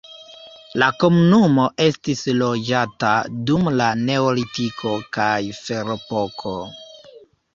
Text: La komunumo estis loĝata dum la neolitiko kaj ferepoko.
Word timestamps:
La 0.83 0.85
komunumo 1.01 1.65
estis 1.83 2.23
loĝata 2.39 3.11
dum 3.49 3.69
la 3.81 3.89
neolitiko 4.07 4.95
kaj 5.17 5.37
ferepoko. 5.61 6.57